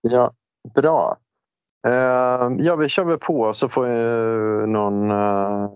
[0.00, 0.34] Ja,
[0.74, 1.16] bra.
[1.86, 5.70] Uh, ja, vi kör väl på så får uh, någon uh,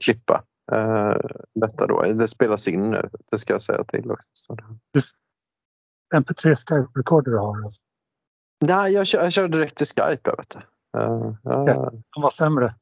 [0.00, 1.16] klippa uh,
[1.54, 2.02] detta då.
[2.02, 4.56] Det spelas in nu, det ska jag säga till också.
[6.14, 7.82] MP3 Skype Recorder har alltså.
[8.60, 10.30] Nej, jag kör, jag kör direkt till Skype.
[10.38, 10.58] Vet du.
[11.00, 11.74] Uh, okay.
[12.14, 12.74] De var sämre.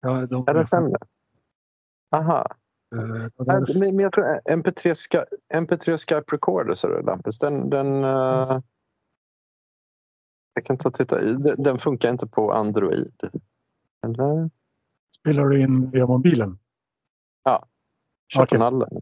[0.00, 0.98] Ja, de är det sämre?
[2.16, 2.46] Aha.
[2.92, 5.18] Uh, men, jag tror MP3, Sky,
[5.54, 8.60] MP3 Skype Recorder, sa du Lampus, den, den uh,
[10.54, 11.16] jag kan ta och titta.
[11.58, 13.30] Den funkar inte på Android.
[14.04, 14.50] Eller?
[15.18, 16.58] Spelar du in via mobilen?
[17.44, 17.66] Ja.
[18.28, 18.58] Kör okay.
[18.58, 19.00] nallen.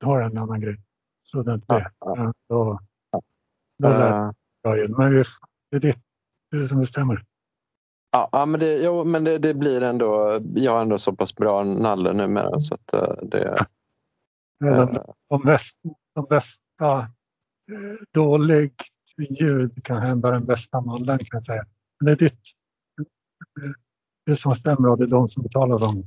[0.00, 0.80] Du har en annan grej.
[1.34, 1.60] Inte det.
[1.66, 2.32] Ja, ja.
[2.48, 2.78] Då,
[3.78, 5.12] då det uh, Men
[5.70, 5.96] det är
[6.50, 7.24] det som bestämmer.
[8.12, 10.40] Ja, ja men, det, jo, men det, det, blir ändå...
[10.54, 13.66] Jag har ändå så pass bra nalle numera så att uh, det...
[14.64, 14.94] Uh,
[15.28, 15.78] de, bästa,
[16.14, 17.08] de bästa
[18.14, 18.82] dåligt
[19.40, 21.64] ljud kan hända den bästa nallen kan jag säga.
[22.00, 22.40] Men det är ditt...
[24.26, 26.06] Det som stämmer och det är de som betalar dem.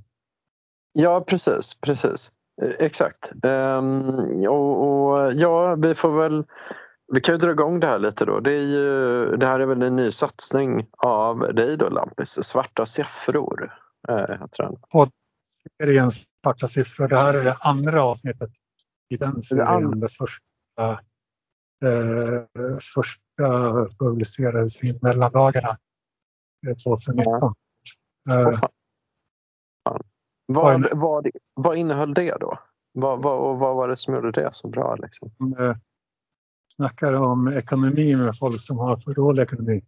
[0.93, 1.75] Ja, precis.
[1.75, 2.31] precis.
[2.79, 3.31] Exakt.
[3.45, 6.43] Um, och, och, ja, vi får väl...
[7.13, 8.39] Vi kan ju dra igång det här lite då.
[8.39, 13.73] Det, ju, det här är väl en ny satsning av dig då Lampis, Svarta siffror.
[14.07, 14.75] Äh, heter den.
[15.81, 17.07] Serien Svarta siffror.
[17.07, 18.49] Det här är det andra avsnittet
[19.09, 19.99] i den serien.
[19.99, 20.91] Det första,
[21.85, 25.77] eh, första publicerades i mellandagarna
[26.83, 27.53] 2019.
[28.23, 28.51] Ja.
[29.89, 29.97] Oh,
[30.45, 32.57] vad, vad, vad innehöll det då?
[32.91, 34.95] Vad, vad, vad var det som gjorde det så bra?
[34.95, 35.31] Liksom?
[36.75, 39.83] Eh, snackar om ekonomi med folk som har för dålig ekonomi.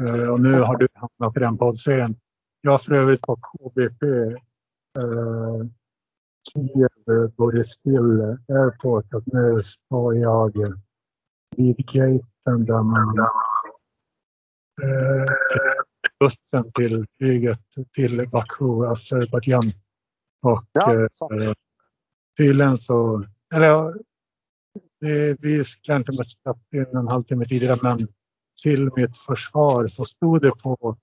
[0.00, 2.16] Eh, och nu har du hamnat i den poddserien.
[2.60, 4.02] Jag har för övrigt på KBP
[4.98, 5.66] eh,
[6.52, 10.52] Kiev Boryspil Airport och nu står jag
[11.56, 13.18] vid gaten där man
[14.82, 15.24] eh,
[16.20, 17.60] bussen till flyget
[17.94, 19.72] till Baku, Azerbajdzjan.
[20.42, 21.52] Och ja, eh,
[22.36, 23.24] tydligen så,
[23.54, 23.94] eller
[25.04, 28.08] det, vi kanske inte ha in en halvtimme tidigare men
[28.62, 30.96] till mitt försvar så stod det på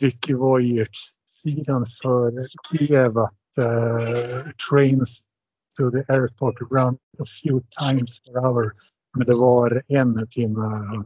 [0.00, 5.22] Vicky Voyage sidan för Kiev att uh, trains
[5.76, 8.72] to the airport run a few times per hour.
[9.16, 11.04] Men det var en timme,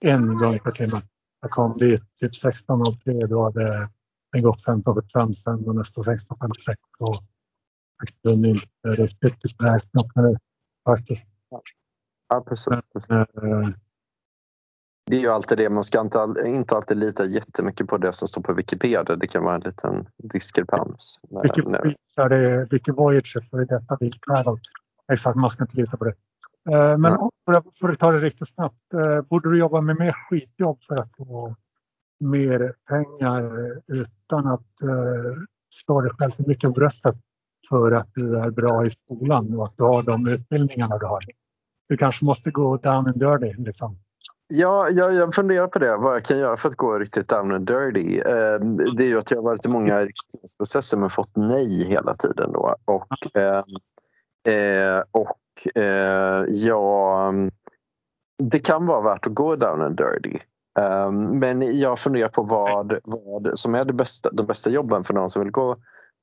[0.00, 1.02] en gång per timme.
[1.40, 3.26] Jag kom dit typ 16.03.
[3.26, 3.88] Då hade
[4.32, 6.76] den gått 15.45 sen och nästa 16.56.
[6.98, 7.14] Så
[7.98, 10.38] jag kunde inte riktigt räkna på det
[10.96, 11.24] faktiskt.
[12.28, 12.66] Ja, precis.
[12.92, 13.08] precis.
[13.08, 13.74] Men,
[15.06, 18.28] det är ju alltid det, man ska inte, inte alltid lita jättemycket på det som
[18.28, 19.02] står på Wikipedia.
[19.02, 21.20] Det kan vara en liten diskrepans.
[21.42, 24.56] Wikipedia, Wiki Voyager för detta Wild Travel.
[25.12, 26.14] Exakt, man ska inte lita på det.
[26.70, 27.12] Eh, men
[27.44, 28.94] för, för att ta det riktigt snabbt.
[28.94, 31.56] Eh, borde du jobba med mer skitjobb för att få
[32.20, 33.42] mer pengar
[33.86, 35.34] utan att uh,
[35.70, 37.16] slå dig själv för mycket på bröstet
[37.68, 41.24] för att du är bra i skolan och att du har de utbildningarna du har.
[41.88, 43.62] Du kanske måste gå down and dirty.
[43.62, 43.98] Liksom.
[44.48, 47.52] Ja, jag, jag funderar på det, vad jag kan göra för att gå riktigt down
[47.52, 48.18] and dirty.
[48.18, 48.60] Eh,
[48.96, 52.52] det är ju att jag har varit i många rekryteringsprocesser men fått nej hela tiden.
[52.52, 52.76] Då.
[52.84, 57.32] Och, eh, eh, och eh, ja,
[58.42, 60.38] det kan vara värt att gå down and dirty.
[60.78, 65.14] Um, men jag funderar på vad, vad som är det bästa, de bästa jobben för
[65.14, 65.76] någon som vill gå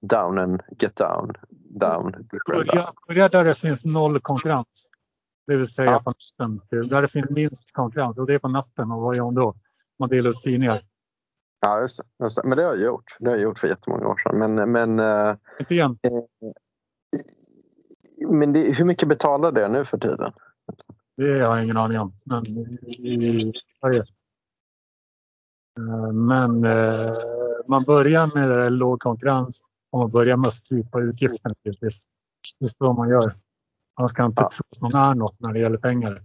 [0.07, 1.33] down and get down.
[1.79, 4.89] down, börja, börja där det finns noll konkurrens.
[5.47, 5.99] Det vill säga ja.
[5.99, 6.61] på natten.
[6.89, 8.91] Där det finns minst konkurrens och det är på natten.
[8.91, 9.55] Och vad gör man då?
[9.99, 10.83] Man delar ut tidningar.
[11.59, 12.47] Ja, just, just det.
[12.47, 13.17] Men det har jag gjort.
[13.19, 14.39] Det har jag gjort för jättemånga år sedan.
[14.39, 15.97] Men, men, uh, Inte igen.
[16.07, 16.51] Uh,
[18.29, 20.33] men det, hur mycket betalar det nu för tiden?
[21.17, 22.13] Det har jag ingen aning om.
[22.23, 22.45] Men
[22.87, 24.05] i Sverige.
[25.79, 27.17] Eh, men eh,
[27.67, 29.61] man börjar med låg konkurrens
[29.95, 31.55] och man börjar med att strypa utgifterna.
[31.63, 31.69] Det
[32.65, 33.31] är så man gör.
[33.99, 34.49] Man ska inte ja.
[34.49, 36.23] tro att man är något när det gäller pengar.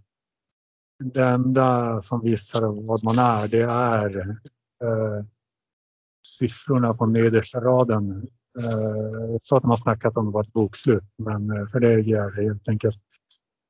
[1.04, 4.18] Det enda som visar vad man är, det är
[4.82, 5.24] eh,
[6.26, 8.28] siffrorna på nedersta raden
[8.58, 12.42] Eh, så att man snackat om det var ett bokslut, men eh, för det ger
[12.42, 13.02] helt enkelt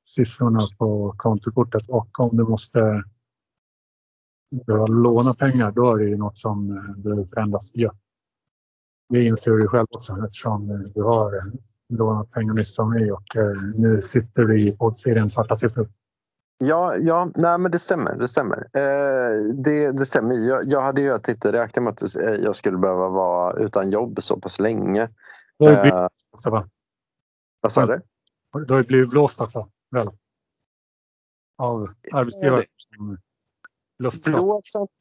[0.05, 3.03] siffrorna på kontokortet och om du måste
[4.51, 7.71] du låna pengar, då är det ju något som eh, behöver förändras.
[7.73, 7.91] Ja.
[9.11, 11.51] Det inser du själv också eftersom du har
[11.89, 13.23] lånat pengar nyss som mig och
[13.77, 15.89] nu sitter du i poddserien Svarta siffror.
[16.57, 18.15] Ja, ja nej, men det stämmer.
[18.15, 18.57] Det stämmer.
[18.57, 20.35] Eh, det, det stämmer.
[20.35, 24.39] Jag, jag hade ju inte räknat med att jag skulle behöva vara utan jobb så
[24.39, 25.09] pass länge.
[25.59, 26.69] Du har ju blivit eh, också va?
[27.61, 28.01] Vad sa du?
[28.65, 29.67] Du har ju blivit blåst också.
[29.91, 30.09] Väl?
[31.61, 32.55] av arbetsgivare.
[32.55, 33.17] Blåst har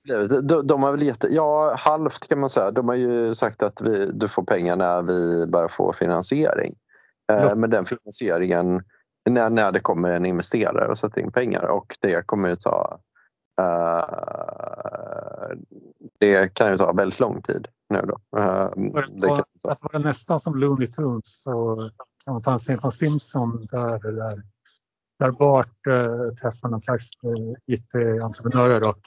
[0.04, 0.48] blivit.
[0.48, 2.70] De, de har väl gett, ja halvt kan man säga.
[2.70, 6.74] De har ju sagt att vi, du får pengar när vi börjar få finansiering.
[7.32, 8.82] Eh, men den finansieringen,
[9.30, 13.00] när, när det kommer en investerare och sätter in pengar och det kommer ju ta
[13.60, 14.04] uh,
[16.18, 18.38] det kan ju ta väldigt lång tid nu då.
[18.38, 18.70] Uh,
[19.08, 19.72] det, kan ta.
[19.72, 21.90] Att vara nästan som Looney Tunes så
[22.24, 24.42] kan man ta en scen från Simpson där, där,
[25.20, 29.00] där Bart uh, träffar någon slags uh, IT-entreprenörer och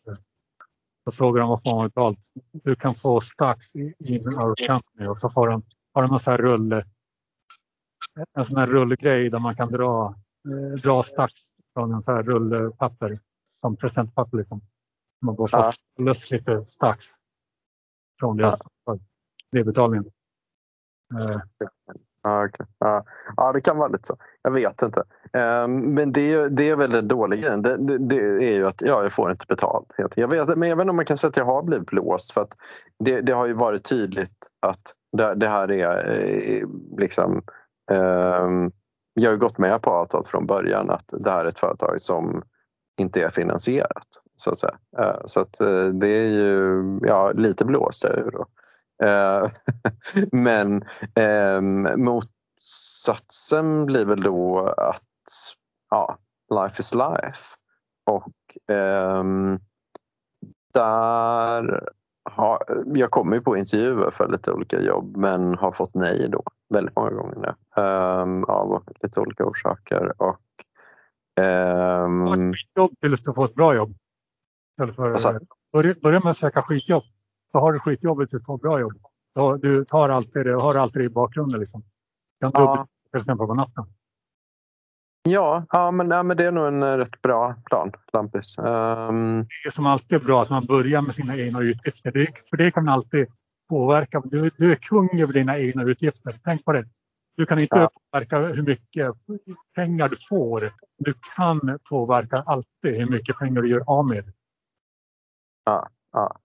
[1.06, 2.20] så frågar de vad får man betalt.
[2.52, 5.64] Du kan få stacks in our company och så får de,
[5.94, 6.86] har de någon sån här rulle
[8.34, 10.16] en sån här rullgrej där man kan dra,
[10.50, 14.38] eh, dra stacks från en sån här rullpapper som presentpapper.
[14.38, 14.62] Liksom.
[15.22, 16.14] Man bara får ja.
[16.32, 17.16] lite stacks
[18.20, 19.00] från deras ja.
[19.52, 20.12] nedbetalningen.
[21.14, 21.42] Eh.
[22.24, 22.66] Ja, okay.
[22.80, 23.06] ja.
[23.38, 24.18] ja, det kan vara lite så.
[24.42, 25.04] Jag vet inte.
[25.34, 27.62] Um, men det, det är väl den dåliga grejen.
[27.62, 29.94] Det, det, det, är ju att ja, jag får inte betalt.
[30.16, 32.32] Jag vet, men jag vet inte om man kan säga att jag har blivit blåst.
[32.32, 32.58] För att
[33.00, 36.68] det, det har ju varit tydligt att det, det här är eh,
[36.98, 37.44] liksom
[37.92, 38.72] Um,
[39.14, 42.44] jag har gått med på avtalet från början att det här är ett företag som
[43.00, 44.08] inte är finansierat.
[44.36, 44.78] Så att säga.
[45.00, 48.46] Eh, så att eh, det är ju ja, lite blåst jag ju då.
[51.16, 55.02] Ehm, men motsatsen blir väl då att
[55.90, 56.18] ja,
[56.50, 57.56] life is life.
[58.06, 58.34] Och
[60.74, 61.90] där
[62.24, 66.44] har, jag kommer ju på intervjuer för lite olika jobb men har fått nej då
[66.74, 70.22] väldigt många gånger nu um, av lite olika orsaker.
[70.22, 70.40] Och,
[71.42, 73.96] um, jobb tills du får ett bra jobb.
[74.96, 75.40] för,
[75.74, 77.04] börja, börja med att söka skitjobb
[77.54, 78.94] så har du skitjobbet du får ett bra jobb.
[79.62, 81.60] Du tar alltid det, har alltid det i bakgrunden.
[81.60, 81.84] Liksom.
[82.40, 82.88] Du kan ja.
[83.12, 83.86] till exempel på natten.
[85.24, 88.58] Ja, ja, men, ja, men det är nog en eh, rätt bra plan, Lampis.
[88.58, 89.40] Um...
[89.64, 92.12] Det är som alltid bra att man börjar med sina egna utgifter.
[92.12, 93.28] Det, för det kan man alltid
[93.70, 94.22] påverka.
[94.26, 96.40] Du, du är kung över dina egna utgifter.
[96.44, 96.86] Tänk på det.
[97.36, 97.90] Du kan inte ja.
[98.12, 99.12] påverka hur mycket
[99.76, 100.74] pengar du får.
[100.98, 104.34] Du kan påverka alltid hur mycket pengar du gör av med.
[105.66, 106.40] Ja, ja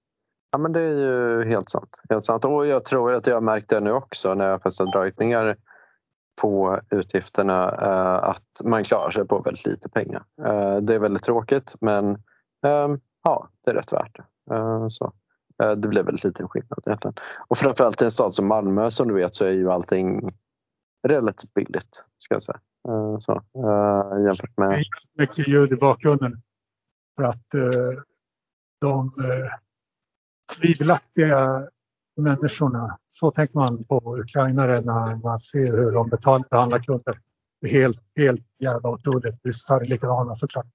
[0.50, 2.00] ja men det är ju helt sant.
[2.08, 2.44] Helt sant.
[2.44, 5.56] Och jag tror att jag märkt det nu också när jag har dragit ner
[6.40, 10.24] på utgifterna eh, att man klarar sig på väldigt lite pengar.
[10.46, 12.10] Eh, det är väldigt tråkigt men
[12.66, 12.88] eh,
[13.24, 14.54] ja, det är rätt värt det.
[14.54, 15.12] Eh, så.
[15.62, 17.14] Eh, det blir väldigt liten skillnad egentligen.
[17.48, 20.30] Och framförallt i en stad som Malmö som du vet så är ju allting
[21.08, 22.02] relativt billigt.
[22.18, 22.60] Ska jag säga.
[22.88, 23.42] Eh, så,
[24.26, 24.70] jämfört med...
[24.70, 24.84] Det är
[25.18, 26.42] mycket ljud i bakgrunden.
[27.16, 27.46] För att
[28.80, 29.12] de
[30.56, 31.68] tvivelaktiga
[32.16, 32.98] människorna.
[33.06, 36.08] Så tänker man på ukrainare när man ser hur de
[36.50, 37.20] behandlar kunder.
[37.60, 39.34] Det är helt, helt jävla otroligt.
[39.44, 40.66] Ryssar är likadana såklart.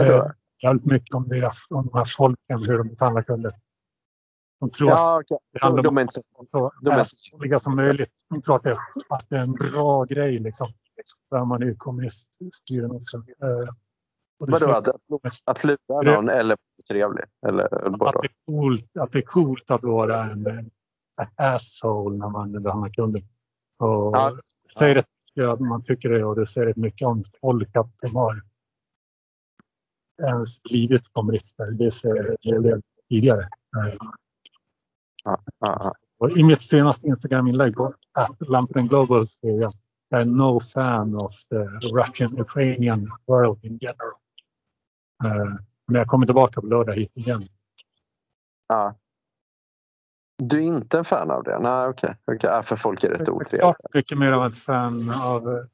[0.00, 0.24] Eh,
[0.62, 3.54] väldigt mycket om, deras, om de här folken, hur de behandlar kunder.
[4.60, 5.34] De tror ja, okay.
[5.36, 6.72] att det handlar de, de om så
[7.36, 8.10] ätliga som möjligt.
[8.30, 8.78] De tror att det,
[9.08, 10.68] att det är en bra grej liksom.
[11.30, 13.16] Där man är kommuniststyren också.
[13.16, 13.74] Eh,
[14.38, 14.88] Vadå, att,
[15.44, 16.56] att lura någon eller
[16.88, 17.24] trevlig?
[17.46, 20.70] Eller, att, det är coolt, att det är coolt att vara en,
[21.36, 23.24] asshole när man behandlar kunder.
[23.78, 24.32] Och ja.
[24.78, 25.06] säger rätt
[25.48, 28.42] att man tycker det och det säger rätt mycket om folk att de har
[30.22, 31.70] ens blivit kommunister.
[31.70, 33.48] Det säger del tidigare.
[35.24, 37.94] Ja, ja, och I mitt senaste Instagram-inlägg på
[38.38, 39.72] Lampen Global skrev jag
[40.08, 44.12] jag är no fan of the Russian-Ukrainian world in general.
[45.24, 45.56] Uh,
[45.86, 47.48] men jag kommer tillbaka på lördag hit igen.
[48.66, 48.98] Ja.
[50.36, 51.58] Du är inte en fan av det?
[51.58, 52.14] Nej, okej.
[52.26, 52.36] Okay.
[52.36, 52.62] okay.
[52.62, 53.62] för folk är rätt otrevliga.
[53.62, 55.68] Jag är mycket mer av en fan av...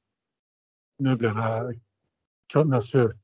[0.98, 1.80] Nu blir den här
[2.52, 3.18] kunden sur.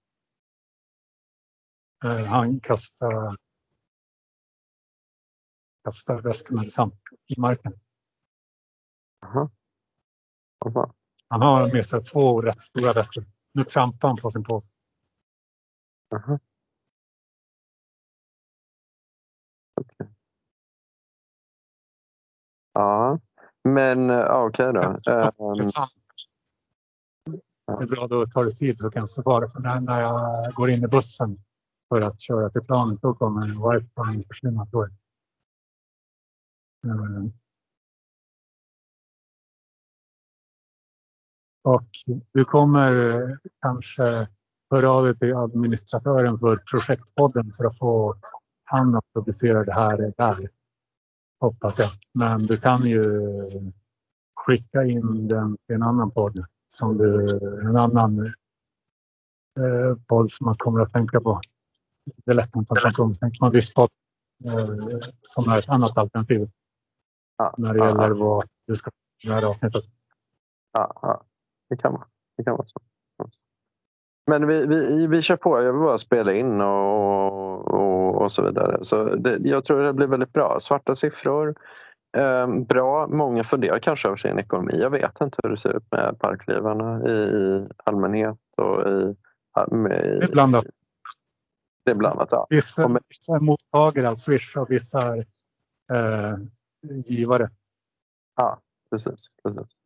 [2.05, 3.37] Uh, han kastar,
[5.85, 6.65] kastar väskorna
[7.27, 7.73] i marken.
[9.27, 9.51] Aha.
[10.67, 10.95] Aha.
[11.29, 13.25] Han har med sig två rätt stora väskor.
[13.53, 14.71] Nu trampar han på sin påse.
[16.11, 16.39] Aha.
[19.81, 20.07] Okay.
[22.73, 23.19] Ja,
[23.65, 24.81] men okej okay då.
[24.81, 25.01] Um,
[27.79, 29.49] det är bra, då tar det tid så kan jag svara.
[29.49, 31.39] För när, när jag går in i bussen
[31.89, 34.65] för att köra till planet, då kommer wifi försvinna.
[34.65, 34.89] Då.
[36.87, 37.33] Um,
[41.63, 41.89] och
[42.33, 44.29] du kommer kanske
[44.71, 48.15] höra av dig till administratören för projektpodden för att få
[48.65, 50.49] han att publicera det här där.
[51.41, 51.91] Hoppas jag.
[52.15, 53.21] Men du kan ju
[54.35, 58.27] skicka in den till en annan podd som du, en annan
[59.59, 61.41] eh, podd som man kommer att tänka på.
[62.25, 63.91] Det är lätt att man kommer att tänka på en viss podd
[64.45, 66.51] eh, som är ett annat alternativ
[67.41, 68.15] Ja, när det ja, gäller ja.
[68.15, 68.91] vad du ska
[69.25, 69.85] i det här avsnittet.
[70.73, 71.25] Ja, ja.
[71.69, 72.07] Det kan vara.
[72.37, 72.81] Det kan vara så.
[74.27, 75.59] Men vi, vi, vi kör på.
[75.59, 78.85] Jag vill bara spela in och, och, och så vidare.
[78.85, 80.57] Så det, jag tror det blir väldigt bra.
[80.61, 81.55] Svarta siffror.
[82.17, 83.07] Eh, bra.
[83.07, 84.73] Många funderar kanske över sin ekonomi.
[84.75, 89.17] Jag vet inte hur det ser ut med parklivarna i, i allmänhet och i...
[89.71, 90.65] Med, Det är blandat.
[91.85, 92.47] Det är blandat, ja.
[92.51, 95.19] Vissa, med- vissa är mottagare av Swish och vissa är
[95.93, 96.39] eh,
[97.07, 97.51] givare.
[98.37, 98.61] Ja,
[98.91, 99.31] precis.
[99.43, 99.77] precis.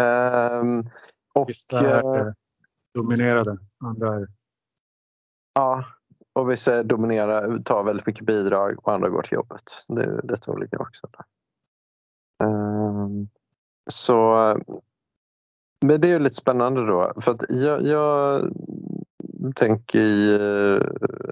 [0.00, 0.88] Ehm,
[1.32, 2.32] och, Vissa är eh, eh,
[2.96, 3.58] dominerade.
[3.84, 4.28] Andra är
[5.56, 5.84] ja,
[6.32, 9.62] och vissa dominerar, tar väldigt mycket bidrag och andra går till jobbet.
[9.88, 11.06] Det är lite olika också.
[12.44, 13.28] Um,
[13.90, 14.34] så,
[15.84, 17.12] men det är ju lite spännande då.
[17.20, 18.42] För att jag, jag
[19.54, 20.36] tänker ju,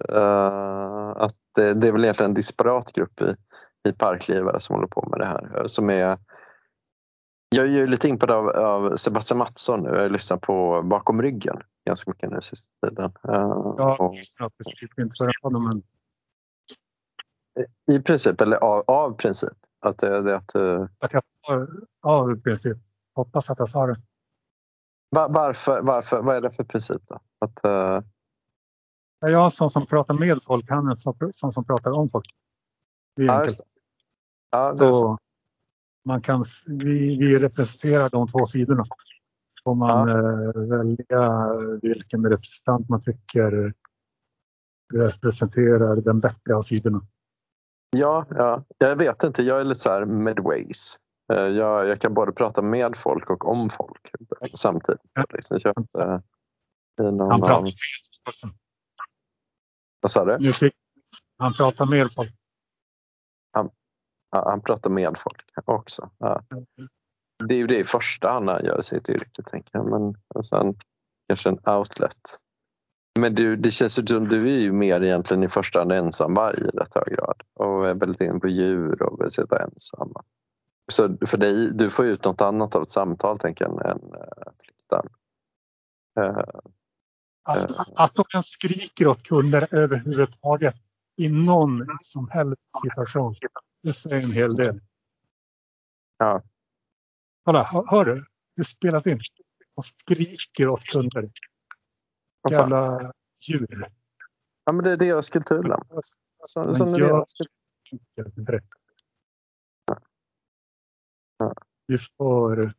[0.08, 3.34] eh, att det, det är väl egentligen en disparat grupp i,
[3.88, 5.62] i parklivare som håller på med det här.
[5.66, 6.18] Som är,
[7.54, 9.88] jag är ju lite impad av, av Sebastian Mattsson nu.
[9.88, 13.04] Jag lyssnar på Bakom ryggen ganska mycket nu sista tiden.
[13.04, 13.12] Eh,
[13.78, 14.14] Ja, och,
[14.98, 15.82] inte men
[17.90, 19.52] I princip, eller av, av princip.
[19.80, 21.68] Att det, det att, eh, att jag har,
[22.02, 22.78] ja, i princip.
[23.14, 24.00] Hoppas att jag sa det.
[25.10, 27.20] va- varför, varför, vad är det för princip då?
[27.38, 32.10] Att, Är jag sån som pratar med folk, han är sån sån som pratar om
[32.10, 32.26] folk.
[33.16, 33.60] Det är ja, enkelt.
[34.50, 35.18] Ja, det är så.
[36.04, 38.84] Man kan, vi, vi representerar de två sidorna.
[39.64, 41.48] Får man eh, välja
[41.82, 43.74] vilken representant man tycker
[44.94, 47.06] representerar den bättre av sidorna.
[47.90, 49.42] Ja, ja, jag vet inte.
[49.42, 50.98] Jag är lite så här midways.
[51.32, 54.10] Eh, Jag, jag kan både prata med folk och om folk
[54.54, 55.00] samtidigt.
[55.12, 55.24] Ja.
[55.32, 55.58] Liksom.
[55.62, 55.74] Jag
[57.00, 57.72] i någon Han pratar.
[60.00, 60.52] Vad sa du?
[61.38, 62.34] Han pratar med folk.
[63.52, 63.70] Ja,
[64.42, 66.10] han pratar med folk också.
[66.18, 66.42] Ja.
[67.44, 69.90] Det är ju det i första hand när han gör sitt yrke, tänker jag.
[69.90, 70.74] Men och sen
[71.28, 72.38] kanske en outlet.
[73.20, 76.60] Men du, det känns ju som du är ju mer egentligen i första hand ensamvarg
[76.60, 77.42] i rätt hög grad.
[77.54, 80.12] Och är väldigt inne på djur och vill sitta ensam.
[80.92, 84.50] Så för dig, du får ut något annat av ett samtal, tänker jag, än äh,
[84.66, 85.08] rykten.
[86.20, 86.44] Eh,
[87.42, 90.74] Att, att de ens skriker åt kunder överhuvudtaget
[91.16, 93.34] i någon som helst situation.
[93.84, 94.80] Det säger en hel del.
[96.18, 96.42] Ja.
[97.44, 98.26] Kolla, hör, hör du?
[98.56, 99.20] Det spelas in.
[99.76, 101.30] De skriker åt kunder.
[102.50, 103.12] Jävla
[103.48, 103.88] djur.
[104.64, 105.62] Ja, men det är deras kultur.
[105.62, 105.84] Lam.
[106.44, 107.54] Så, Men som är jag- deras kultur.
[108.16, 108.64] Helt inte rätt.
[111.38, 111.54] Ja.
[111.86, 112.72] Vi får...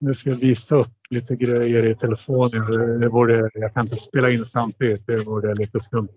[0.00, 3.00] Nu ska jag visa upp lite grejer i telefonen.
[3.00, 5.06] Det borde, jag kan inte spela in samtidigt.
[5.06, 6.08] Det vore lite skumt.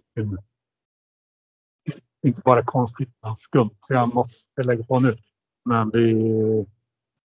[2.28, 3.76] Inte bara konstigt, utan skumt.
[3.80, 5.18] Så jag måste lägga på nu.
[5.66, 6.14] Men vi,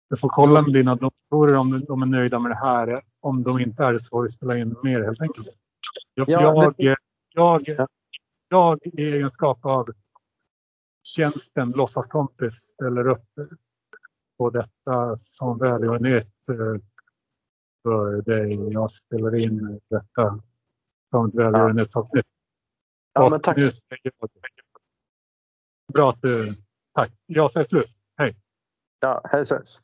[0.09, 3.01] vi får kolla med dina doktorer om de är nöjda med det här.
[3.19, 5.47] Om de inte är det så får vi spela in mer helt enkelt.
[6.13, 6.97] Jag, Ja, jag, jag,
[7.67, 7.87] Ja.
[8.49, 9.89] jag i egenskap av
[11.03, 13.27] tjänsten låtsaskompis ställer upp
[14.37, 16.81] på detta som välgörenhet eh,
[17.83, 18.71] för dig.
[18.73, 20.39] Jag spelar in detta
[21.09, 22.25] som ett välgörenhetsavsnitt.
[23.13, 24.29] Ja, men tack nu så säger jag-
[25.95, 26.55] Bra att du...
[26.93, 27.11] Tack.
[27.25, 27.89] Jag säger slut.
[28.17, 28.35] Hej.
[28.99, 29.79] Ja, hej ses.